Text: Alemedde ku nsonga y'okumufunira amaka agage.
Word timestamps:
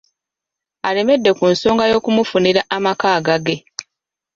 Alemedde 0.87 1.31
ku 1.37 1.45
nsonga 1.53 1.83
y'okumufunira 1.91 2.61
amaka 2.75 3.07
agage. 3.17 3.55